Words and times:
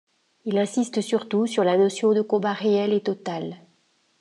Il 0.45 0.57
insiste 0.57 0.99
surtout 1.01 1.45
sur 1.45 1.63
la 1.63 1.77
notion 1.77 2.13
de 2.15 2.23
combat 2.23 2.53
réel 2.53 2.91
et 2.91 3.01
total. 3.03 3.57